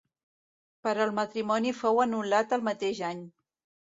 [0.87, 3.21] Però el matrimoni fou anul·lat el mateix any.